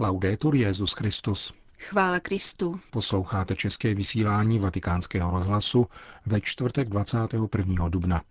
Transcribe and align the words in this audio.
Laudetur 0.00 0.54
Jezus 0.54 0.92
Christus. 0.92 1.52
Chvála 1.78 2.20
Kristu. 2.20 2.80
Posloucháte 2.90 3.56
české 3.56 3.94
vysílání 3.94 4.58
Vatikánského 4.58 5.30
rozhlasu 5.30 5.86
ve 6.26 6.40
čtvrtek 6.40 6.88
21. 6.88 7.88
dubna. 7.88 8.22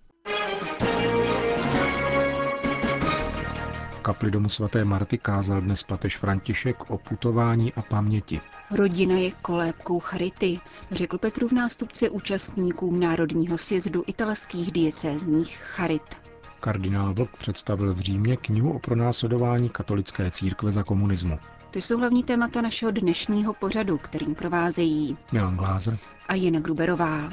V 3.91 3.99
kapli 4.01 4.31
domu 4.31 4.49
svaté 4.49 4.85
Marty 4.85 5.17
kázal 5.17 5.61
dnes 5.61 5.83
papež 5.83 6.17
František 6.17 6.89
o 6.89 6.97
putování 6.97 7.73
a 7.73 7.81
paměti. 7.81 8.41
Rodina 8.71 9.15
je 9.15 9.31
kolébkou 9.31 9.99
charity, 9.99 10.59
řekl 10.91 11.17
Petru 11.17 11.47
v 11.47 11.51
nástupce 11.51 12.09
účastníkům 12.09 12.99
Národního 12.99 13.57
sjezdu 13.57 14.03
italských 14.07 14.71
diecézních 14.71 15.57
charit. 15.57 16.27
Kardinál 16.59 17.13
Vlk 17.13 17.37
představil 17.37 17.93
v 17.93 17.99
Římě 17.99 18.37
knihu 18.37 18.73
o 18.73 18.79
pronásledování 18.79 19.69
katolické 19.69 20.31
církve 20.31 20.71
za 20.71 20.83
komunismu. 20.83 21.39
To 21.71 21.79
jsou 21.79 21.97
hlavní 21.97 22.23
témata 22.23 22.61
našeho 22.61 22.91
dnešního 22.91 23.53
pořadu, 23.53 23.97
kterým 23.97 24.35
provázejí 24.35 25.17
Milan 25.31 25.57
Glázer 25.57 25.97
a 26.27 26.35
Jena 26.35 26.59
Gruberová. 26.59 27.29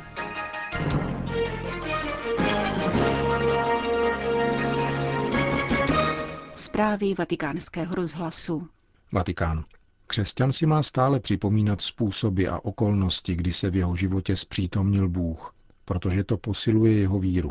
Zprávy 6.54 7.14
vatikánského 7.14 7.94
rozhlasu. 7.94 8.68
Vatikán. 9.12 9.64
Křesťan 10.06 10.52
si 10.52 10.66
má 10.66 10.82
stále 10.82 11.20
připomínat 11.20 11.80
způsoby 11.80 12.46
a 12.48 12.64
okolnosti, 12.64 13.36
kdy 13.36 13.52
se 13.52 13.70
v 13.70 13.76
jeho 13.76 13.96
životě 13.96 14.36
zpřítomnil 14.36 15.08
Bůh, 15.08 15.54
protože 15.84 16.24
to 16.24 16.36
posiluje 16.36 16.92
jeho 16.92 17.18
víru. 17.18 17.50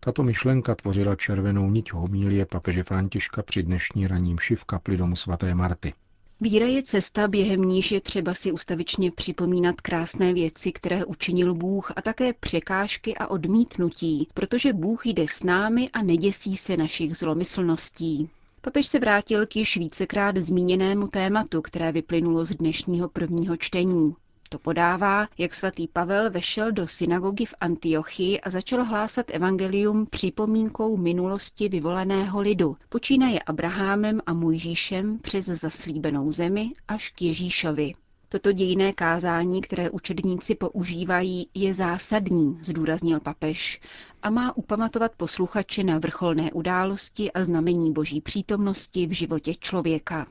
Tato 0.00 0.22
myšlenka 0.22 0.74
tvořila 0.74 1.16
červenou 1.16 1.70
niť 1.70 1.92
homílie 1.92 2.46
papeže 2.46 2.84
Františka 2.84 3.42
při 3.42 3.62
dnešní 3.62 4.06
raním 4.06 4.36
v 4.54 4.64
kapli 4.64 4.96
domu 4.96 5.16
svaté 5.16 5.54
Marty. 5.54 5.94
Víra 6.42 6.66
je 6.66 6.82
cesta, 6.82 7.28
během 7.28 7.62
níž 7.62 7.92
je 7.92 8.00
třeba 8.00 8.34
si 8.34 8.52
ustavičně 8.52 9.10
připomínat 9.10 9.80
krásné 9.80 10.34
věci, 10.34 10.72
které 10.72 11.04
učinil 11.04 11.54
Bůh 11.54 11.92
a 11.96 12.02
také 12.02 12.32
překážky 12.32 13.14
a 13.16 13.26
odmítnutí, 13.26 14.28
protože 14.34 14.72
Bůh 14.72 15.06
jde 15.06 15.24
s 15.28 15.42
námi 15.42 15.88
a 15.92 16.02
neděsí 16.02 16.56
se 16.56 16.76
našich 16.76 17.16
zlomyslností. 17.16 18.28
Papež 18.60 18.86
se 18.86 18.98
vrátil 18.98 19.46
k 19.46 19.56
již 19.56 19.76
vícekrát 19.76 20.36
zmíněnému 20.36 21.06
tématu, 21.08 21.62
které 21.62 21.92
vyplynulo 21.92 22.44
z 22.44 22.50
dnešního 22.50 23.08
prvního 23.08 23.56
čtení. 23.56 24.14
To 24.52 24.58
podává, 24.58 25.28
jak 25.38 25.54
svatý 25.54 25.88
Pavel 25.88 26.30
vešel 26.30 26.72
do 26.72 26.86
synagogy 26.86 27.44
v 27.44 27.54
Antiochii 27.60 28.40
a 28.40 28.50
začal 28.50 28.84
hlásat 28.84 29.26
evangelium 29.32 30.06
připomínkou 30.06 30.96
minulosti 30.96 31.68
vyvoleného 31.68 32.40
lidu, 32.40 32.76
počínaje 32.88 33.40
Abrahamem 33.40 34.20
a 34.26 34.32
Mojžíšem 34.32 35.18
přes 35.18 35.44
zaslíbenou 35.44 36.32
zemi 36.32 36.72
až 36.88 37.10
k 37.10 37.22
Ježíšovi. 37.22 37.92
Toto 38.28 38.52
dějné 38.52 38.92
kázání, 38.92 39.60
které 39.60 39.90
učedníci 39.90 40.54
používají, 40.54 41.48
je 41.54 41.74
zásadní, 41.74 42.58
zdůraznil 42.62 43.20
papež, 43.20 43.80
a 44.22 44.30
má 44.30 44.56
upamatovat 44.56 45.12
posluchače 45.16 45.84
na 45.84 45.98
vrcholné 45.98 46.52
události 46.52 47.32
a 47.32 47.44
znamení 47.44 47.92
boží 47.92 48.20
přítomnosti 48.20 49.06
v 49.06 49.12
životě 49.12 49.54
člověka. 49.54 50.26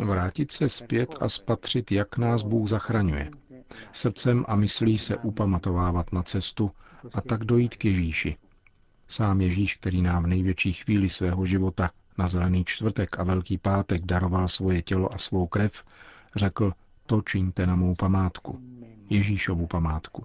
Vrátit 0.00 0.52
se 0.52 0.68
zpět 0.68 1.14
a 1.20 1.28
spatřit, 1.28 1.92
jak 1.92 2.18
nás 2.18 2.42
Bůh 2.42 2.68
zachraňuje. 2.68 3.30
Srdcem 3.92 4.44
a 4.48 4.56
myslí 4.56 4.98
se 4.98 5.16
upamatovávat 5.16 6.12
na 6.12 6.22
cestu 6.22 6.70
a 7.14 7.20
tak 7.20 7.44
dojít 7.44 7.76
k 7.76 7.84
Ježíši. 7.84 8.36
Sám 9.08 9.40
Ježíš, 9.40 9.76
který 9.76 10.02
nám 10.02 10.22
v 10.22 10.26
největší 10.26 10.72
chvíli 10.72 11.08
svého 11.08 11.46
života 11.46 11.90
na 12.18 12.28
zelený 12.28 12.64
čtvrtek 12.64 13.18
a 13.18 13.24
velký 13.24 13.58
pátek 13.58 14.04
daroval 14.04 14.48
svoje 14.48 14.82
tělo 14.82 15.14
a 15.14 15.18
svou 15.18 15.46
krev, 15.46 15.84
řekl, 16.36 16.72
to 17.06 17.22
čiňte 17.22 17.66
na 17.66 17.76
mou 17.76 17.94
památku, 17.94 18.60
Ježíšovu 19.10 19.66
památku. 19.66 20.24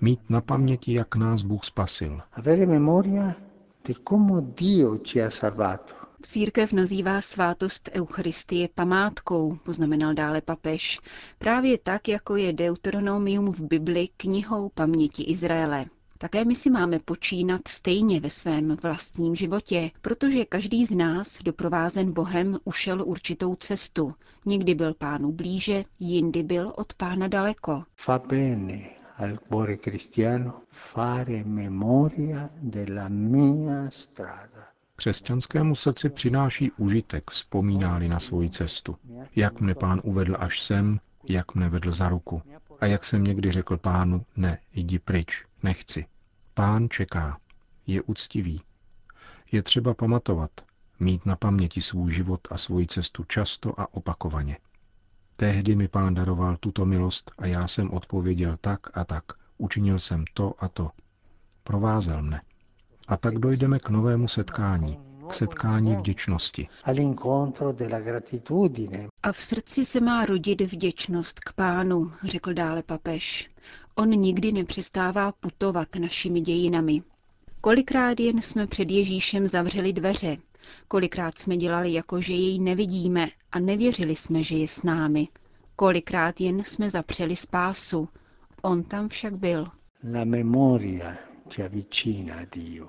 Mít 0.00 0.30
na 0.30 0.40
paměti, 0.40 0.92
jak 0.92 1.16
nás 1.16 1.42
Bůh 1.42 1.64
spasil. 1.64 2.20
Církev 6.22 6.72
nazývá 6.72 7.20
svátost 7.20 7.90
Eucharistie 7.92 8.68
památkou, 8.74 9.58
poznamenal 9.64 10.14
dále 10.14 10.40
papež, 10.40 11.00
právě 11.38 11.78
tak, 11.78 12.08
jako 12.08 12.36
je 12.36 12.52
Deuteronomium 12.52 13.52
v 13.52 13.60
Bibli 13.60 14.08
knihou 14.16 14.68
paměti 14.68 15.22
Izraele. 15.22 15.84
Také 16.18 16.44
my 16.44 16.54
si 16.54 16.70
máme 16.70 16.98
počínat 16.98 17.68
stejně 17.68 18.20
ve 18.20 18.30
svém 18.30 18.76
vlastním 18.82 19.34
životě, 19.34 19.90
protože 20.02 20.44
každý 20.44 20.84
z 20.84 20.90
nás, 20.90 21.38
doprovázen 21.42 22.12
Bohem, 22.12 22.58
ušel 22.64 23.02
určitou 23.02 23.54
cestu. 23.54 24.14
Někdy 24.46 24.74
byl 24.74 24.94
pánu 24.94 25.32
blíže, 25.32 25.84
jindy 26.00 26.42
byl 26.42 26.72
od 26.76 26.94
pána 26.94 27.28
daleko. 27.28 27.82
Fa 27.96 28.18
bene 28.18 28.95
al 29.18 29.38
cuore 29.48 29.76
cristiano 29.76 30.62
fare 30.68 31.44
memoria 31.44 32.50
della 32.60 33.08
mia 33.08 33.90
strada. 33.90 34.72
Křesťanskému 34.96 35.74
srdci 35.74 36.08
přináší 36.08 36.72
užitek, 36.72 37.30
vzpomínáli 37.30 38.08
na 38.08 38.20
svoji 38.20 38.50
cestu. 38.50 38.96
Jak 39.36 39.60
mne 39.60 39.74
pán 39.74 40.00
uvedl 40.04 40.36
až 40.38 40.62
sem, 40.62 41.00
jak 41.28 41.54
mne 41.54 41.68
vedl 41.68 41.92
za 41.92 42.08
ruku. 42.08 42.42
A 42.80 42.86
jak 42.86 43.04
jsem 43.04 43.24
někdy 43.24 43.50
řekl 43.50 43.76
pánu, 43.76 44.24
ne, 44.36 44.58
jdi 44.72 44.98
pryč, 44.98 45.44
nechci. 45.62 46.06
Pán 46.54 46.88
čeká, 46.90 47.38
je 47.86 48.02
úctivý. 48.02 48.62
Je 49.52 49.62
třeba 49.62 49.94
pamatovat, 49.94 50.50
mít 51.00 51.26
na 51.26 51.36
paměti 51.36 51.82
svůj 51.82 52.12
život 52.12 52.40
a 52.50 52.58
svoji 52.58 52.86
cestu 52.86 53.24
často 53.24 53.80
a 53.80 53.94
opakovaně. 53.94 54.58
Tehdy 55.36 55.76
mi 55.76 55.88
pán 55.88 56.14
daroval 56.14 56.56
tuto 56.56 56.86
milost 56.86 57.30
a 57.38 57.46
já 57.46 57.66
jsem 57.66 57.90
odpověděl 57.90 58.56
tak 58.60 58.80
a 58.98 59.04
tak. 59.04 59.24
Učinil 59.58 59.98
jsem 59.98 60.24
to 60.34 60.54
a 60.58 60.68
to. 60.68 60.90
Provázel 61.64 62.22
mne. 62.22 62.42
A 63.08 63.16
tak 63.16 63.38
dojdeme 63.38 63.78
k 63.78 63.88
novému 63.90 64.28
setkání, 64.28 64.98
k 65.28 65.34
setkání 65.34 65.96
vděčnosti. 65.96 66.68
A 69.22 69.32
v 69.32 69.40
srdci 69.42 69.84
se 69.84 70.00
má 70.00 70.26
rodit 70.26 70.60
vděčnost 70.60 71.40
k 71.40 71.52
pánu, 71.52 72.12
řekl 72.24 72.54
dále 72.54 72.82
papež. 72.82 73.48
On 73.94 74.10
nikdy 74.10 74.52
nepřestává 74.52 75.32
putovat 75.32 75.88
našimi 75.98 76.40
dějinami. 76.40 77.02
Kolikrát 77.60 78.20
jen 78.20 78.42
jsme 78.42 78.66
před 78.66 78.90
Ježíšem 78.90 79.48
zavřeli 79.48 79.92
dveře, 79.92 80.36
kolikrát 80.88 81.38
jsme 81.38 81.56
dělali 81.56 81.92
jako, 81.92 82.20
že 82.20 82.32
jej 82.34 82.58
nevidíme 82.58 83.28
a 83.52 83.58
nevěřili 83.58 84.16
jsme, 84.16 84.42
že 84.42 84.56
je 84.56 84.68
s 84.68 84.82
námi. 84.82 85.28
Kolikrát 85.76 86.40
jen 86.40 86.64
jsme 86.64 86.90
zapřeli 86.90 87.36
spásu, 87.36 88.08
on 88.62 88.82
tam 88.82 89.08
však 89.08 89.36
byl. 89.36 89.66
La 90.14 90.24
memoria 90.24 91.16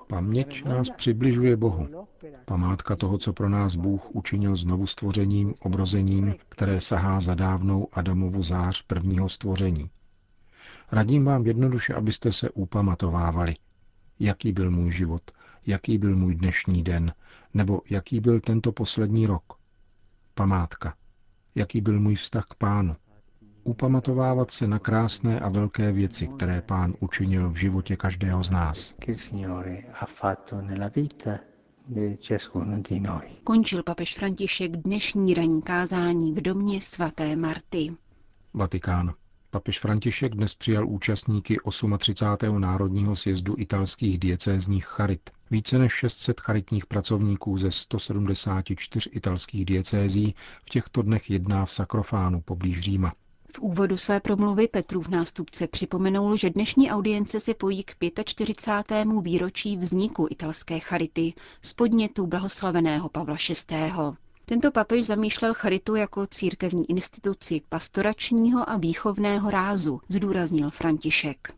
Paměť 0.06 0.64
nás 0.64 0.90
přibližuje 0.90 1.56
Bohu. 1.56 2.06
Památka 2.44 2.96
toho, 2.96 3.18
co 3.18 3.32
pro 3.32 3.48
nás 3.48 3.74
Bůh 3.74 4.10
učinil 4.10 4.56
znovu 4.56 4.86
stvořením, 4.86 5.54
obrozením, 5.62 6.34
které 6.48 6.80
sahá 6.80 7.20
za 7.20 7.34
dávnou 7.34 7.88
Adamovu 7.92 8.42
zář 8.42 8.82
prvního 8.82 9.28
stvoření. 9.28 9.90
Radím 10.92 11.24
vám 11.24 11.46
jednoduše, 11.46 11.94
abyste 11.94 12.32
se 12.32 12.50
upamatovávali, 12.50 13.54
jaký 14.20 14.52
byl 14.52 14.70
můj 14.70 14.92
život, 14.92 15.30
jaký 15.68 15.98
byl 15.98 16.16
můj 16.16 16.34
dnešní 16.34 16.82
den, 16.82 17.12
nebo 17.54 17.80
jaký 17.90 18.20
byl 18.20 18.40
tento 18.40 18.72
poslední 18.72 19.26
rok. 19.26 19.44
Památka, 20.34 20.94
jaký 21.54 21.80
byl 21.80 22.00
můj 22.00 22.14
vztah 22.14 22.44
k 22.46 22.54
pánu, 22.54 22.96
upamatovávat 23.64 24.50
se 24.50 24.66
na 24.66 24.78
krásné 24.78 25.40
a 25.40 25.48
velké 25.48 25.92
věci, 25.92 26.26
které 26.28 26.62
pán 26.62 26.94
učinil 27.00 27.50
v 27.50 27.56
životě 27.56 27.96
každého 27.96 28.42
z 28.42 28.50
nás. 28.50 28.94
Končil 33.44 33.82
papež 33.82 34.14
František 34.18 34.76
dnešní 34.76 35.34
ranní 35.34 35.62
kázání 35.62 36.32
v 36.32 36.40
domě 36.40 36.80
svaté 36.80 37.36
Marty. 37.36 37.96
Vatikán. 38.54 39.14
Papež 39.50 39.80
František 39.80 40.34
dnes 40.34 40.54
přijal 40.54 40.88
účastníky 40.88 41.56
38. 41.98 42.60
národního 42.60 43.16
sjezdu 43.16 43.54
italských 43.58 44.18
diecézních 44.18 44.84
charit. 44.86 45.30
Více 45.50 45.78
než 45.78 45.92
600 45.92 46.40
charitních 46.40 46.86
pracovníků 46.86 47.58
ze 47.58 47.70
174 47.70 49.10
italských 49.12 49.64
diecézí 49.64 50.34
v 50.62 50.68
těchto 50.68 51.02
dnech 51.02 51.30
jedná 51.30 51.64
v 51.66 51.70
Sakrofánu 51.70 52.40
poblíž 52.40 52.80
Říma. 52.80 53.12
V 53.54 53.58
úvodu 53.58 53.96
své 53.96 54.20
promluvy 54.20 54.68
Petrův 54.68 55.08
nástupce 55.08 55.66
připomenul, 55.66 56.36
že 56.36 56.50
dnešní 56.50 56.90
audience 56.90 57.40
se 57.40 57.54
pojí 57.54 57.84
k 57.84 57.94
45. 58.24 59.08
výročí 59.22 59.76
vzniku 59.76 60.26
italské 60.30 60.78
charity 60.78 61.34
z 61.62 61.74
podnětu 61.74 62.26
blahoslaveného 62.26 63.08
Pavla 63.08 63.36
VI. 63.70 63.92
Tento 64.48 64.70
papež 64.70 65.04
zamýšlel 65.06 65.54
charitu 65.54 65.94
jako 65.94 66.26
církevní 66.26 66.90
instituci 66.90 67.62
pastoračního 67.68 68.70
a 68.70 68.76
výchovného 68.76 69.50
rázu, 69.50 70.00
zdůraznil 70.08 70.70
František. 70.70 71.52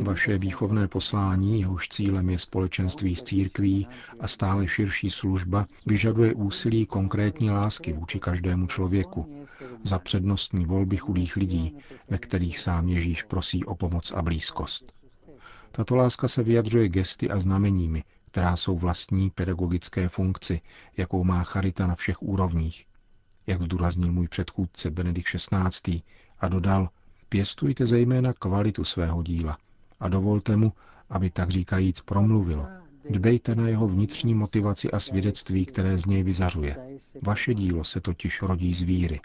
Vaše 0.00 0.38
výchovné 0.38 0.88
poslání, 0.88 1.60
jehož 1.60 1.88
cílem 1.88 2.30
je 2.30 2.38
společenství 2.38 3.16
s 3.16 3.22
církví 3.22 3.88
a 4.20 4.28
stále 4.28 4.68
širší 4.68 5.10
služba, 5.10 5.66
vyžaduje 5.86 6.34
úsilí 6.34 6.86
konkrétní 6.86 7.50
lásky 7.50 7.92
vůči 7.92 8.20
každému 8.20 8.66
člověku, 8.66 9.46
za 9.82 9.98
přednostní 9.98 10.66
volby 10.66 10.96
chudých 10.96 11.36
lidí, 11.36 11.76
ve 12.08 12.18
kterých 12.18 12.58
sám 12.58 12.88
Ježíš 12.88 13.22
prosí 13.22 13.64
o 13.64 13.74
pomoc 13.74 14.12
a 14.12 14.22
blízkost. 14.22 14.92
Tato 15.72 15.96
láska 15.96 16.28
se 16.28 16.42
vyjadřuje 16.42 16.88
gesty 16.88 17.30
a 17.30 17.40
znameními, 17.40 18.04
která 18.32 18.56
jsou 18.56 18.78
vlastní 18.78 19.30
pedagogické 19.30 20.08
funkci, 20.08 20.60
jakou 20.96 21.24
má 21.24 21.44
charita 21.44 21.86
na 21.86 21.94
všech 21.94 22.22
úrovních. 22.22 22.86
Jak 23.46 23.62
zdůraznil 23.62 24.12
můj 24.12 24.28
předchůdce 24.28 24.90
Benedikt 24.90 25.28
XVI. 25.36 26.02
a 26.38 26.48
dodal, 26.48 26.88
pěstujte 27.28 27.86
zejména 27.86 28.32
kvalitu 28.32 28.84
svého 28.84 29.22
díla 29.22 29.58
a 30.00 30.08
dovolte 30.08 30.56
mu, 30.56 30.72
aby 31.10 31.30
tak 31.30 31.50
říkajíc 31.50 32.00
promluvil, 32.00 32.66
Dbejte 33.10 33.54
na 33.54 33.68
jeho 33.68 33.88
vnitřní 33.88 34.34
motivaci 34.34 34.90
a 34.90 35.00
svědectví, 35.00 35.66
které 35.66 35.98
z 35.98 36.06
něj 36.06 36.22
vyzařuje. 36.22 36.76
Vaše 37.22 37.54
dílo 37.54 37.84
se 37.84 38.00
totiž 38.00 38.42
rodí 38.42 38.74
z 38.74 38.82
víry. 38.82 39.20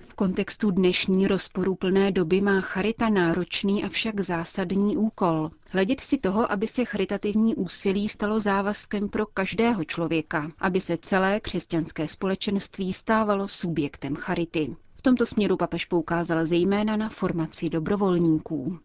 V 0.00 0.14
kontextu 0.14 0.70
dnešní 0.70 1.26
rozporuplné 1.26 2.12
doby 2.12 2.40
má 2.40 2.60
charita 2.60 3.08
náročný 3.08 3.84
a 3.84 3.88
však 3.88 4.20
zásadní 4.20 4.96
úkol. 4.96 5.50
Hledět 5.70 6.00
si 6.00 6.18
toho, 6.18 6.52
aby 6.52 6.66
se 6.66 6.84
charitativní 6.84 7.54
úsilí 7.54 8.08
stalo 8.08 8.40
závazkem 8.40 9.08
pro 9.08 9.26
každého 9.26 9.84
člověka, 9.84 10.50
aby 10.58 10.80
se 10.80 10.96
celé 10.96 11.40
křesťanské 11.40 12.08
společenství 12.08 12.92
stávalo 12.92 13.48
subjektem 13.48 14.16
charity. 14.16 14.76
V 15.02 15.10
tomto 15.10 15.26
směru 15.26 15.56
papež 15.56 15.84
poukázal 15.84 16.46
zejména 16.46 16.96
na 16.96 17.08
formaci 17.08 17.68
dobrovolníků. 17.70 18.78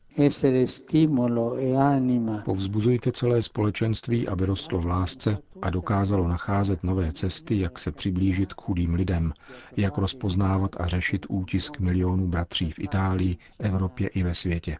Povzbuzujte 2.46 3.12
celé 3.12 3.42
společenství, 3.42 4.28
aby 4.28 4.46
rostlo 4.46 4.80
v 4.80 4.86
lásce 4.86 5.38
a 5.62 5.70
dokázalo 5.70 6.28
nacházet 6.28 6.84
nové 6.84 7.14
cesty, 7.14 7.60
jak 7.60 7.80
se 7.80 7.92
přiblížit 7.92 8.54
k 8.54 8.62
chudým 8.62 8.94
lidem, 8.94 9.34
jak 9.78 9.98
rozpoznávat 9.98 10.76
a 10.80 10.88
řešit 10.88 11.26
útisk 11.30 11.80
milionů 11.80 12.28
bratří 12.28 12.72
v 12.72 12.80
Itálii, 12.80 13.38
Evropě 13.60 14.08
i 14.08 14.24
ve 14.24 14.36
světě. 14.36 14.78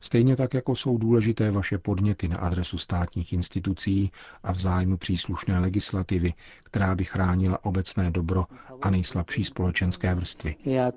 Stejně 0.00 0.36
tak, 0.36 0.54
jako 0.54 0.76
jsou 0.76 0.98
důležité 0.98 1.50
vaše 1.50 1.78
podněty 1.78 2.28
na 2.28 2.36
adresu 2.36 2.78
státních 2.78 3.32
institucí 3.32 4.10
a 4.42 4.52
v 4.52 4.60
zájmu 4.60 4.96
příslušné 4.96 5.58
legislativy, 5.58 6.32
která 6.62 6.94
by 6.94 7.04
chránila 7.04 7.64
obecné 7.64 8.10
dobro 8.10 8.44
a 8.82 8.90
nejslabší 8.90 9.44
společenské 9.44 10.14
vrstvy. 10.14 10.56
E 10.66 10.92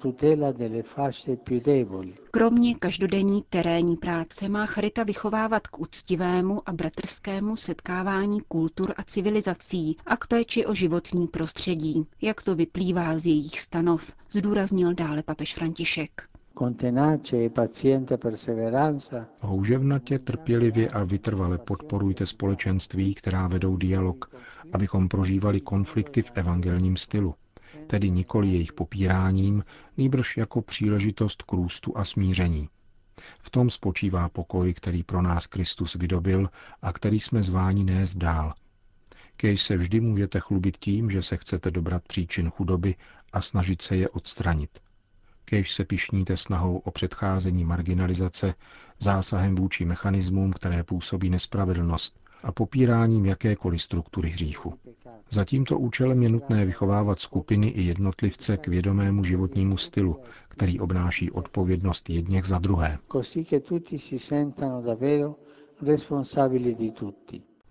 Kromě 2.32 2.76
každodenní 2.76 3.44
terénní 3.50 3.98
práce 3.98 4.50
má 4.50 4.66
Charita 4.66 5.04
vychovávat 5.04 5.68
k 5.68 5.80
úctivému 5.80 6.70
a 6.70 6.74
bratrskému 6.74 7.56
setkávání 7.56 8.42
kultur 8.48 8.94
a 8.98 9.04
civilizací 9.04 9.98
a 10.06 10.18
k 10.18 10.28
péči 10.28 10.66
o 10.66 10.74
životní 10.74 11.28
prostředí, 11.28 12.06
jak 12.22 12.44
to 12.44 12.56
vyplývá 12.56 13.18
z 13.18 13.26
jejich 13.26 13.60
stanov, 13.60 14.14
zdůraznil 14.32 14.94
dále 14.94 15.24
papež 15.24 15.54
František. 15.56 16.33
E 19.14 19.26
Houževnatě, 19.40 20.20
trpělivě 20.20 20.90
a 20.90 21.04
vytrvale 21.04 21.58
podporujte 21.58 22.26
společenství, 22.26 23.14
která 23.16 23.48
vedou 23.48 23.78
dialog, 23.78 24.36
abychom 24.74 25.08
prožívali 25.08 25.62
konflikty 25.62 26.22
v 26.22 26.32
evangelním 26.36 26.98
stylu, 26.98 27.36
tedy 27.88 28.10
nikoli 28.10 28.48
jejich 28.48 28.74
popíráním, 28.74 29.64
nýbrž 29.98 30.38
jako 30.38 30.62
příležitost 30.62 31.42
k 31.42 31.52
růstu 31.52 31.98
a 31.98 32.06
smíření. 32.06 32.70
V 33.40 33.50
tom 33.50 33.70
spočívá 33.70 34.30
pokoj, 34.30 34.74
který 34.74 35.04
pro 35.04 35.22
nás 35.22 35.48
Kristus 35.48 35.96
vydobil 35.96 36.50
a 36.82 36.94
který 36.94 37.20
jsme 37.20 37.44
zváni 37.44 37.84
nést 37.84 38.16
dál. 38.16 38.54
Kéž 39.38 39.62
se 39.62 39.78
vždy 39.78 40.00
můžete 40.00 40.40
chlubit 40.40 40.78
tím, 40.78 41.10
že 41.10 41.22
se 41.22 41.38
chcete 41.38 41.72
dobrat 41.72 42.04
příčin 42.08 42.50
chudoby 42.50 42.96
a 43.34 43.42
snažit 43.42 43.82
se 43.82 43.96
je 43.96 44.10
odstranit. 44.10 44.80
Kéž 45.46 45.74
se 45.74 45.86
pišníte 45.86 46.38
snahou 46.38 46.78
o 46.78 46.92
předcházení 46.92 47.64
marginalizace, 47.66 48.54
zásahem 49.00 49.56
vůči 49.56 49.86
mechanismům, 49.86 50.54
které 50.54 50.84
působí 50.84 51.30
nespravedlnost 51.30 52.20
a 52.44 52.52
popíráním 52.52 53.26
jakékoliv 53.26 53.82
struktury 53.82 54.30
hříchu. 54.30 54.74
Za 55.30 55.46
tímto 55.46 55.80
účelem 55.80 56.24
je 56.24 56.30
nutné 56.30 56.66
vychovávat 56.66 57.20
skupiny 57.20 57.68
i 57.68 57.82
jednotlivce 57.82 58.58
k 58.58 58.68
vědomému 58.68 59.24
životnímu 59.24 59.78
stylu, 59.78 60.20
který 60.50 60.80
obnáší 60.80 61.32
odpovědnost 61.32 62.10
jedněch 62.10 62.46
za 62.46 62.60
druhé. 62.60 62.98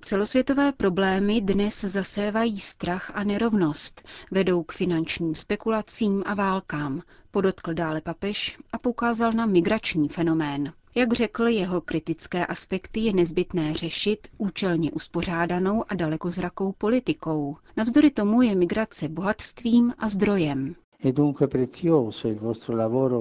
Celosvětové 0.05 0.73
problémy 0.73 1.41
dnes 1.41 1.81
zasévají 1.81 2.61
strach 2.61 3.11
a 3.15 3.25
nerovnost, 3.25 4.03
vedou 4.31 4.63
k 4.63 4.73
finančním 4.73 5.35
spekulacím 5.35 6.23
a 6.27 6.35
válkám, 6.35 7.03
podotkl 7.31 7.75
dále 7.75 8.01
papež 8.01 8.59
a 8.73 8.79
poukázal 8.79 9.33
na 9.33 9.47
migrační 9.47 10.09
fenomén. 10.09 10.73
Jak 10.95 11.13
řekl, 11.13 11.47
jeho 11.49 11.81
kritické 11.81 12.47
aspekty 12.47 13.01
je 13.01 13.13
nezbytné 13.13 13.75
řešit 13.75 14.29
účelně 14.39 14.91
uspořádanou 14.93 15.85
a 15.89 15.95
dalekozrakou 15.95 16.73
politikou. 16.73 17.57
Navzdory 17.77 18.11
tomu 18.11 18.43
je 18.43 18.55
migrace 18.55 19.09
bohatstvím 19.09 19.95
a 19.99 20.09
zdrojem. 20.09 20.75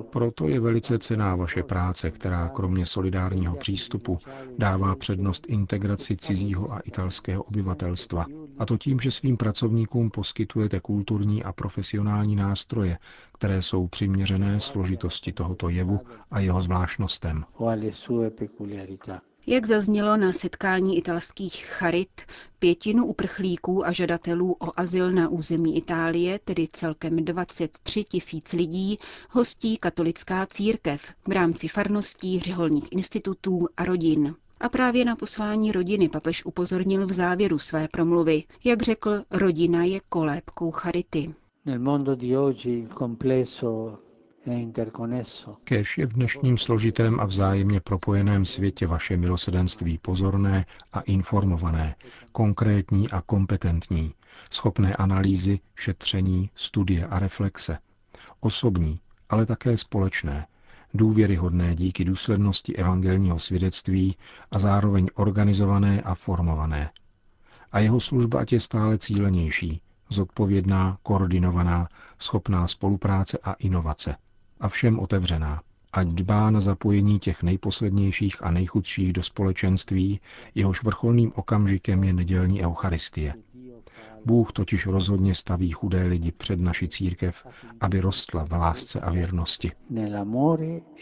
Proto 0.09 0.47
je 0.47 0.59
velice 0.59 0.99
cená 0.99 1.35
vaše 1.35 1.63
práce, 1.63 2.11
která 2.11 2.47
kromě 2.49 2.85
solidárního 2.85 3.55
přístupu 3.55 4.19
dává 4.57 4.95
přednost 4.95 5.45
integraci 5.49 6.17
cizího 6.17 6.71
a 6.73 6.79
italského 6.79 7.43
obyvatelstva. 7.43 8.25
A 8.59 8.65
to 8.65 8.77
tím, 8.77 8.99
že 8.99 9.11
svým 9.11 9.37
pracovníkům 9.37 10.09
poskytujete 10.11 10.79
kulturní 10.79 11.43
a 11.43 11.53
profesionální 11.53 12.35
nástroje, 12.35 12.97
které 13.33 13.61
jsou 13.61 13.87
přiměřené 13.87 14.59
složitosti 14.59 15.31
tohoto 15.31 15.69
jevu 15.69 15.99
a 16.31 16.39
jeho 16.39 16.61
zvláštnostem. 16.61 17.43
Jak 19.47 19.65
zaznělo 19.65 20.17
na 20.17 20.31
setkání 20.31 20.97
italských 20.97 21.65
charit, 21.65 22.21
pětinu 22.59 23.05
uprchlíků 23.05 23.85
a 23.85 23.91
žadatelů 23.91 24.55
o 24.59 24.79
azyl 24.79 25.11
na 25.11 25.29
území 25.29 25.77
Itálie, 25.77 26.39
tedy 26.45 26.67
celkem 26.73 27.25
23 27.25 28.03
tisíc 28.03 28.53
lidí, 28.53 28.99
hostí 29.29 29.77
katolická 29.77 30.45
církev 30.45 31.13
v 31.27 31.31
rámci 31.31 31.67
farností, 31.67 32.39
řeholních 32.39 32.91
institutů 32.91 33.59
a 33.77 33.85
rodin. 33.85 34.35
A 34.59 34.69
právě 34.69 35.05
na 35.05 35.15
poslání 35.15 35.71
rodiny 35.71 36.09
papež 36.09 36.45
upozornil 36.45 37.07
v 37.07 37.11
závěru 37.11 37.57
své 37.59 37.87
promluvy. 37.87 38.43
Jak 38.63 38.81
řekl, 38.81 39.23
rodina 39.31 39.83
je 39.83 40.01
kolébkou 40.09 40.71
charity. 40.71 41.33
Kéž 45.63 45.97
je 45.97 46.05
v 46.05 46.13
dnešním 46.13 46.57
složitém 46.57 47.19
a 47.19 47.25
vzájemně 47.25 47.79
propojeném 47.79 48.45
světě 48.45 48.87
vaše 48.87 49.17
milosedenství 49.17 49.97
pozorné 49.97 50.65
a 50.93 50.99
informované, 51.01 51.95
konkrétní 52.31 53.09
a 53.09 53.21
kompetentní, 53.21 54.13
schopné 54.51 54.95
analýzy, 54.95 55.59
šetření, 55.75 56.49
studie 56.55 57.07
a 57.07 57.19
reflexe, 57.19 57.77
osobní, 58.39 58.99
ale 59.29 59.45
také 59.45 59.77
společné, 59.77 60.47
důvěryhodné 60.93 61.75
díky 61.75 62.05
důslednosti 62.05 62.75
evangelního 62.75 63.39
svědectví 63.39 64.15
a 64.51 64.59
zároveň 64.59 65.07
organizované 65.15 66.01
a 66.01 66.15
formované. 66.15 66.91
A 67.71 67.79
jeho 67.79 67.99
služba 67.99 68.39
ať 68.39 68.53
je 68.53 68.59
stále 68.59 68.97
cílenější, 68.97 69.81
zodpovědná, 70.09 70.97
koordinovaná, 71.03 71.87
schopná 72.19 72.67
spolupráce 72.67 73.37
a 73.43 73.53
inovace. 73.53 74.15
A 74.61 74.69
všem 74.69 74.99
otevřená. 74.99 75.61
Ať 75.93 76.07
dbá 76.07 76.51
na 76.51 76.59
zapojení 76.59 77.19
těch 77.19 77.43
nejposlednějších 77.43 78.43
a 78.43 78.51
nejchudších 78.51 79.13
do 79.13 79.23
společenství, 79.23 80.19
jehož 80.55 80.83
vrcholným 80.83 81.31
okamžikem 81.35 82.03
je 82.03 82.13
nedělní 82.13 82.63
eucharistie. 82.65 83.33
Bůh 84.25 84.51
totiž 84.51 84.85
rozhodně 84.85 85.35
staví 85.35 85.71
chudé 85.71 86.03
lidi 86.03 86.31
před 86.31 86.59
naši 86.59 86.87
církev, 86.87 87.47
aby 87.81 88.01
rostla 88.01 88.45
v 88.45 88.51
lásce 88.51 88.99
a 88.99 89.11
věrnosti. 89.11 89.71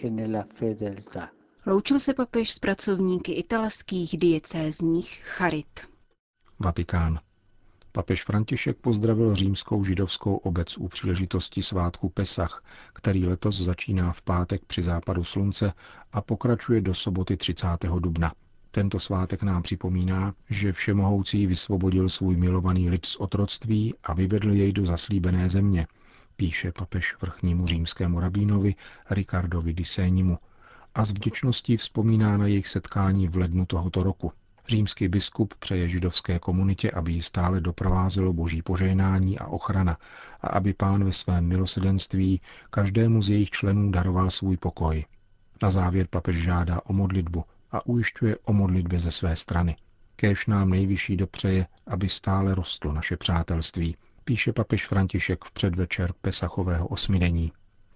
e 0.04 0.10
nella 0.10 0.44
fedeltà. 0.54 1.30
Loučil 1.66 2.00
se 2.00 2.14
papež 2.14 2.52
s 2.52 2.60
pracovníky 2.60 3.32
italských 3.32 4.18
diecézních 4.18 5.22
charit. 5.26 5.80
Vatikán. 6.60 7.20
Papež 7.92 8.24
František 8.24 8.78
pozdravil 8.78 9.36
římskou 9.36 9.84
židovskou 9.84 10.36
obec 10.36 10.78
u 10.78 10.88
příležitosti 10.88 11.64
svátku 11.64 12.10
Pesach, 12.10 12.64
který 12.94 13.26
letos 13.26 13.62
začíná 13.62 14.12
v 14.12 14.22
pátek 14.22 14.66
při 14.66 14.84
západu 14.84 15.24
slunce 15.24 15.74
a 16.12 16.22
pokračuje 16.22 16.82
do 16.82 16.94
soboty 16.94 17.38
30. 17.38 17.68
dubna. 18.00 18.34
Tento 18.72 19.00
svátek 19.00 19.44
nám 19.44 19.62
připomíná, 19.62 20.34
že 20.50 20.74
Všemohoucí 20.74 21.48
vysvobodil 21.48 22.10
svůj 22.10 22.36
milovaný 22.36 22.90
lid 22.90 23.06
z 23.06 23.16
otroctví 23.16 23.96
a 24.04 24.14
vyvedl 24.14 24.52
jej 24.54 24.74
do 24.74 24.86
zaslíbené 24.86 25.50
země, 25.50 25.88
píše 26.36 26.72
papež 26.72 27.16
vrchnímu 27.22 27.68
římskému 27.68 28.20
rabínovi 28.20 28.76
Ricardovi 29.10 29.74
di 29.74 29.86
Sénimu 29.86 30.38
a 30.96 31.06
s 31.06 31.12
vděčností 31.12 31.78
vzpomíná 31.78 32.38
na 32.38 32.48
jejich 32.48 32.68
setkání 32.68 33.28
v 33.28 33.36
lednu 33.36 33.66
tohoto 33.66 34.04
roku. 34.04 34.32
Římský 34.70 35.08
biskup 35.08 35.54
přeje 35.54 35.90
židovské 35.90 36.40
komunitě, 36.40 36.92
aby 36.92 37.12
ji 37.12 37.22
stále 37.22 37.62
doprovázelo 37.62 38.34
boží 38.34 38.62
požehnání 38.62 39.40
a 39.40 39.48
ochrana 39.48 39.98
a 40.42 40.48
aby 40.48 40.74
pán 40.74 41.04
ve 41.04 41.14
svém 41.14 41.48
milosedenství 41.48 42.42
každému 42.70 43.22
z 43.22 43.30
jejich 43.30 43.50
členů 43.50 43.92
daroval 43.92 44.30
svůj 44.30 44.58
pokoj. 44.58 45.06
Na 45.62 45.70
závěr 45.70 46.08
papež 46.10 46.38
žádá 46.38 46.82
o 46.86 46.94
modlitbu 46.94 47.44
a 47.72 47.86
ujišťuje 47.86 48.38
o 48.46 48.54
modlitbě 48.54 49.00
ze 49.00 49.12
své 49.12 49.36
strany. 49.36 49.76
Kéž 50.16 50.48
nám 50.48 50.70
nejvyšší 50.70 51.18
dopřeje, 51.18 51.68
aby 51.88 52.10
stále 52.10 52.56
rostlo 52.56 52.94
naše 52.94 53.18
přátelství, 53.18 53.96
píše 54.24 54.54
papež 54.54 54.88
František 54.88 55.46
v 55.46 55.52
předvečer 55.52 56.14
Pesachového 56.22 56.88
osmidení. 56.88 57.52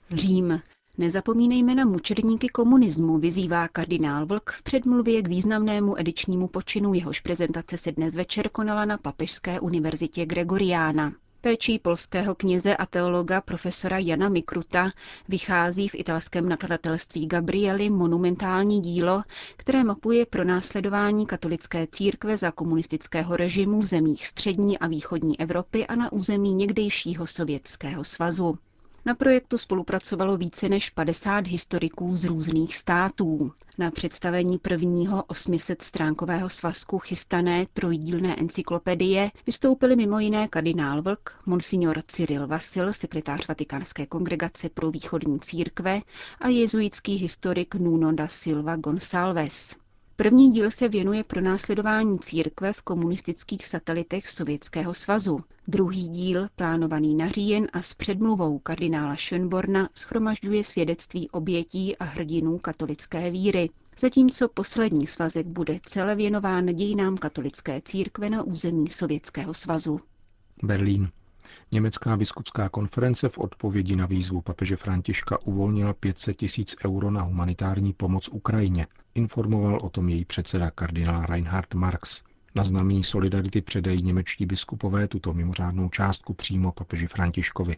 Řím. 0.10 0.62
Nezapomínejme 0.98 1.76
na 1.76 1.86
mučedníky 1.86 2.50
komunismu, 2.50 3.18
vyzývá 3.18 3.68
kardinál 3.68 4.26
Vlk 4.26 4.52
v 4.52 4.64
předmluvě 4.64 5.22
k 5.22 5.28
významnému 5.28 6.00
edičnímu 6.00 6.48
počinu, 6.48 6.94
jehož 6.94 7.20
prezentace 7.20 7.78
se 7.78 7.92
dnes 7.92 8.16
večer 8.16 8.50
konala 8.50 8.86
na 8.86 8.98
Papežské 8.98 9.60
univerzitě 9.60 10.26
Gregoriána. 10.26 11.14
Péčí 11.42 11.80
polského 11.80 12.36
kněze 12.36 12.78
a 12.78 12.86
teologa 12.86 13.42
profesora 13.42 13.98
Jana 13.98 14.30
Mikruta 14.30 14.92
vychází 15.28 15.90
v 15.90 15.96
italském 15.96 16.50
nakladatelství 16.50 17.28
Gabrieli 17.28 17.90
monumentální 17.90 18.82
dílo, 18.82 19.24
které 19.58 19.84
mapuje 19.84 20.26
pronásledování 20.26 21.26
katolické 21.26 21.88
církve 21.92 22.38
za 22.38 22.52
komunistického 22.52 23.36
režimu 23.38 23.80
v 23.80 23.86
zemích 23.86 24.28
střední 24.28 24.80
a 24.80 24.88
východní 24.88 25.40
Evropy 25.40 25.88
a 25.88 25.96
na 25.96 26.12
území 26.12 26.54
někdejšího 26.54 27.28
Sovětského 27.28 28.04
svazu. 28.04 28.58
Na 29.06 29.16
projektu 29.16 29.58
spolupracovalo 29.58 30.38
více 30.38 30.70
než 30.70 30.90
50 30.90 31.48
historiků 31.48 32.16
z 32.18 32.26
různých 32.26 32.76
států. 32.76 33.52
Na 33.78 33.92
představení 33.92 34.58
prvního 34.58 35.22
800-stránkového 35.22 36.50
svazku 36.50 37.00
chystané 37.00 37.66
trojdílné 37.74 38.36
encyklopedie 38.36 39.32
vystoupili 39.46 39.96
mimo 39.96 40.20
jiné 40.20 40.48
kardinál 40.48 41.02
Vlk, 41.02 41.32
monsignor 41.46 42.02
Cyril 42.08 42.48
Vasil, 42.48 42.94
sekretář 42.94 43.48
Vatikánské 43.48 44.06
kongregace 44.06 44.70
pro 44.70 44.92
východní 44.92 45.40
církve 45.40 46.02
a 46.40 46.48
jezuitský 46.48 47.16
historik 47.16 47.76
Nuno 47.76 48.12
da 48.12 48.28
Silva 48.28 48.76
Gonçalves. 48.76 49.76
První 50.16 50.50
díl 50.52 50.72
se 50.72 50.90
věnuje 50.90 51.24
pronásledování 51.24 52.20
církve 52.20 52.74
v 52.74 52.82
komunistických 52.82 53.66
satelitech 53.66 54.30
Sovětského 54.30 54.94
svazu. 54.94 55.40
Druhý 55.68 56.10
díl, 56.10 56.48
plánovaný 56.56 57.16
na 57.16 57.30
říjen 57.30 57.68
a 57.74 57.82
s 57.82 57.94
předmluvou 57.94 58.60
kardinála 58.60 59.16
Schönborna, 59.16 59.88
schromažďuje 59.96 60.64
svědectví 60.64 61.30
obětí 61.30 61.98
a 61.98 62.04
hrdinů 62.04 62.58
katolické 62.58 63.32
víry, 63.32 63.70
zatímco 64.00 64.48
poslední 64.50 65.08
svazek 65.08 65.48
bude 65.48 65.80
celé 65.86 66.16
věnován 66.16 66.66
dějinám 66.66 67.18
katolické 67.18 67.82
církve 67.86 68.30
na 68.30 68.44
území 68.44 68.90
Sovětského 68.90 69.54
svazu. 69.54 70.00
Berlín. 70.64 71.10
Německá 71.72 72.18
biskupská 72.18 72.70
konference 72.70 73.30
v 73.30 73.38
odpovědi 73.38 73.96
na 73.96 74.06
výzvu 74.06 74.42
papeže 74.42 74.76
Františka 74.76 75.38
uvolnila 75.46 75.94
500 75.94 76.38
tisíc 76.38 76.76
euro 76.86 77.12
na 77.12 77.22
humanitární 77.22 77.94
pomoc 77.94 78.30
Ukrajině. 78.32 78.88
Informoval 79.16 79.80
o 79.82 79.90
tom 79.90 80.10
její 80.10 80.26
předseda 80.26 80.72
kardinál 80.72 81.26
Reinhard 81.26 81.74
Marx. 81.74 82.24
Na 82.56 82.64
znamení 82.64 83.04
solidarity 83.04 83.62
předají 83.62 84.02
němečtí 84.02 84.46
biskupové 84.46 85.08
tuto 85.08 85.34
mimořádnou 85.34 85.90
částku 85.90 86.34
přímo 86.34 86.72
papeži 86.72 87.08
Františkovi. 87.08 87.78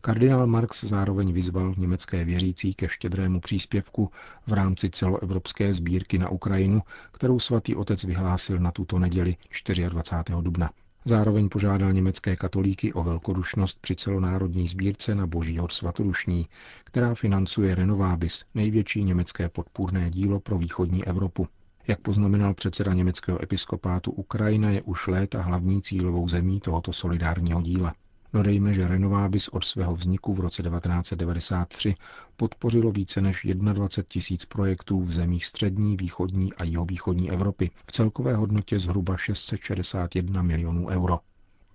Kardinál 0.00 0.46
Marx 0.46 0.84
zároveň 0.84 1.32
vyzval 1.32 1.74
německé 1.78 2.24
věřící 2.24 2.74
ke 2.74 2.88
štědrému 2.88 3.40
příspěvku 3.40 4.10
v 4.46 4.52
rámci 4.52 4.90
celoevropské 4.90 5.74
sbírky 5.74 6.18
na 6.18 6.28
Ukrajinu, 6.28 6.82
kterou 7.12 7.40
svatý 7.40 7.76
otec 7.76 8.04
vyhlásil 8.04 8.58
na 8.58 8.72
tuto 8.72 8.98
neděli 8.98 9.36
24. 9.88 10.42
dubna. 10.42 10.70
Zároveň 11.04 11.48
požádal 11.48 11.92
německé 11.92 12.36
katolíky 12.36 12.92
o 12.92 13.02
velkodušnost 13.02 13.78
při 13.80 13.96
celonárodní 13.96 14.68
sbírce 14.68 15.14
na 15.14 15.26
Boží 15.26 15.58
hod 15.58 15.72
svatodušní, 15.72 16.48
která 16.84 17.14
financuje 17.14 17.74
Renovábis, 17.74 18.44
největší 18.54 19.04
německé 19.04 19.48
podpůrné 19.48 20.10
dílo 20.10 20.40
pro 20.40 20.58
východní 20.58 21.04
Evropu. 21.04 21.48
Jak 21.86 22.00
poznamenal 22.00 22.54
předseda 22.54 22.94
německého 22.94 23.42
episkopátu, 23.42 24.10
Ukrajina 24.10 24.70
je 24.70 24.82
už 24.82 25.06
léta 25.06 25.42
hlavní 25.42 25.82
cílovou 25.82 26.28
zemí 26.28 26.60
tohoto 26.60 26.92
solidárního 26.92 27.62
díla. 27.62 27.94
Dodejme, 28.32 28.74
že 28.74 28.88
Renovábis 28.88 29.48
od 29.48 29.64
svého 29.64 29.94
vzniku 29.94 30.34
v 30.34 30.40
roce 30.40 30.62
1993 30.62 31.94
podpořilo 32.36 32.92
více 32.92 33.20
než 33.20 33.46
21 33.54 33.88
tisíc 34.08 34.44
projektů 34.44 35.00
v 35.00 35.12
zemích 35.12 35.46
střední, 35.46 35.96
východní 35.96 36.52
a 36.54 36.64
jihovýchodní 36.64 37.30
Evropy 37.30 37.70
v 37.86 37.92
celkové 37.92 38.36
hodnotě 38.36 38.78
zhruba 38.78 39.16
661 39.16 40.42
milionů 40.42 40.86
euro. 40.86 41.18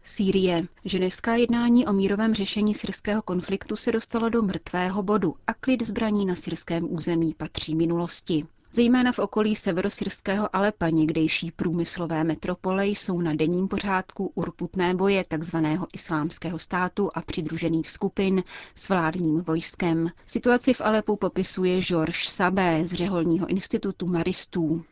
Sýrie. 0.06 0.64
Ženevská 0.86 1.36
jednání 1.36 1.88
o 1.88 1.94
mírovém 1.94 2.34
řešení 2.34 2.74
syrského 2.74 3.22
konfliktu 3.22 3.76
se 3.76 3.92
dostalo 3.92 4.30
do 4.30 4.42
mrtvého 4.42 5.04
bodu 5.04 5.36
a 5.48 5.54
klid 5.54 5.82
zbraní 5.86 6.26
na 6.26 6.36
syrském 6.36 6.94
území 6.94 7.34
patří 7.38 7.76
minulosti. 7.76 8.46
Zejména 8.76 9.12
v 9.12 9.20
okolí 9.20 9.56
severosyrského 9.56 10.56
Alepa, 10.56 10.90
někdejší 10.90 11.52
průmyslové 11.52 12.24
metropole, 12.24 12.88
jsou 12.88 13.22
na 13.22 13.34
denním 13.34 13.68
pořádku 13.68 14.32
urputné 14.36 14.96
boje 14.96 15.24
tzv. 15.38 15.58
islámského 15.94 16.60
státu 16.60 17.10
a 17.16 17.22
přidružených 17.22 17.90
skupin 17.90 18.44
s 18.76 18.90
vládním 18.90 19.42
vojskem. 19.42 20.08
Situaci 20.26 20.74
v 20.74 20.82
Alepu 20.82 21.16
popisuje 21.16 21.82
Georges 21.82 22.18
Sabé 22.18 22.86
z 22.86 22.94
Řeholního 22.94 23.48
institutu 23.48 24.08
maristů. 24.08 24.84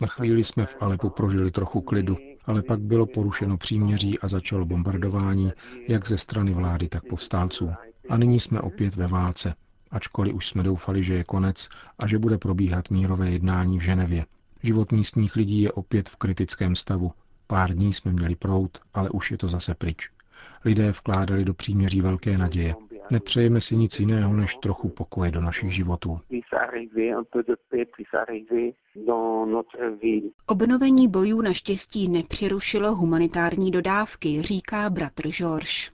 Na 0.00 0.06
chvíli 0.06 0.44
jsme 0.44 0.66
v 0.66 0.76
Alepu 0.80 1.10
prožili 1.10 1.50
trochu 1.50 1.80
klidu, 1.80 2.16
ale 2.46 2.62
pak 2.62 2.80
bylo 2.80 3.06
porušeno 3.06 3.56
příměří 3.56 4.18
a 4.18 4.28
začalo 4.28 4.64
bombardování 4.64 5.52
jak 5.88 6.06
ze 6.06 6.18
strany 6.18 6.52
vlády, 6.52 6.88
tak 6.88 7.04
povstalců. 7.08 7.70
A 8.08 8.16
nyní 8.16 8.40
jsme 8.40 8.60
opět 8.60 8.96
ve 8.96 9.06
válce 9.06 9.54
ačkoliv 9.96 10.34
už 10.34 10.48
jsme 10.48 10.62
doufali, 10.62 11.02
že 11.02 11.14
je 11.14 11.24
konec 11.24 11.68
a 11.98 12.06
že 12.06 12.18
bude 12.18 12.38
probíhat 12.38 12.90
mírové 12.90 13.30
jednání 13.30 13.78
v 13.78 13.82
Ženevě. 13.82 14.26
Život 14.62 14.92
místních 14.92 15.36
lidí 15.36 15.62
je 15.62 15.72
opět 15.72 16.08
v 16.08 16.16
kritickém 16.16 16.76
stavu. 16.76 17.12
Pár 17.46 17.74
dní 17.74 17.92
jsme 17.92 18.12
měli 18.12 18.36
prout, 18.36 18.78
ale 18.94 19.10
už 19.10 19.30
je 19.30 19.38
to 19.38 19.48
zase 19.48 19.74
pryč. 19.74 20.10
Lidé 20.64 20.92
vkládali 20.92 21.44
do 21.44 21.54
příměří 21.54 22.00
velké 22.00 22.38
naděje. 22.38 22.74
Nepřejeme 23.10 23.60
si 23.60 23.76
nic 23.76 24.00
jiného 24.00 24.32
než 24.32 24.56
trochu 24.56 24.88
pokoje 24.88 25.30
do 25.30 25.40
našich 25.40 25.74
životů. 25.74 26.20
Obnovení 30.46 31.08
bojů 31.08 31.40
naštěstí 31.40 32.08
nepřerušilo 32.08 32.94
humanitární 32.94 33.70
dodávky, 33.70 34.42
říká 34.42 34.90
bratr 34.90 35.28
Georges. 35.28 35.90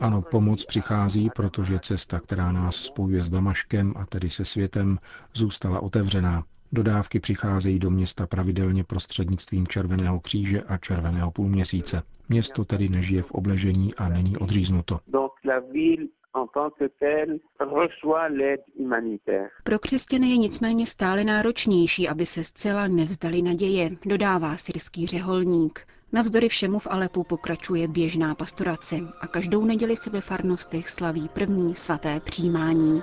Ano, 0.00 0.22
pomoc 0.22 0.64
přichází, 0.64 1.30
protože 1.36 1.78
cesta, 1.78 2.20
která 2.20 2.52
nás 2.52 2.76
spojuje 2.76 3.22
s 3.22 3.30
Damaškem 3.30 3.94
a 3.96 4.06
tedy 4.06 4.30
se 4.30 4.44
světem, 4.44 4.98
zůstala 5.34 5.80
otevřená. 5.80 6.44
Dodávky 6.72 7.20
přicházejí 7.20 7.78
do 7.78 7.90
města 7.90 8.26
pravidelně 8.26 8.84
prostřednictvím 8.84 9.66
Červeného 9.66 10.20
kříže 10.20 10.62
a 10.62 10.78
Červeného 10.78 11.30
půlměsíce. 11.30 12.02
Město 12.28 12.64
tedy 12.64 12.88
nežije 12.88 13.22
v 13.22 13.32
obležení 13.32 13.94
a 13.94 14.08
není 14.08 14.36
odříznuto. 14.36 15.00
Pro 19.64 19.78
křesťany 19.78 20.30
je 20.30 20.36
nicméně 20.36 20.86
stále 20.86 21.24
náročnější, 21.24 22.08
aby 22.08 22.26
se 22.26 22.44
zcela 22.44 22.88
nevzdali 22.88 23.42
naděje, 23.42 23.90
dodává 24.06 24.56
syrský 24.56 25.06
řeholník. 25.06 25.86
Navzdory 26.12 26.48
všemu 26.48 26.78
v 26.78 26.86
Alepu 26.90 27.24
pokračuje 27.24 27.88
běžná 27.88 28.34
pastorace 28.34 28.96
a 29.20 29.26
každou 29.26 29.64
neděli 29.64 29.96
se 29.96 30.10
ve 30.10 30.20
farnostech 30.20 30.88
slaví 30.88 31.28
první 31.28 31.74
svaté 31.74 32.20
přijímání. 32.20 33.02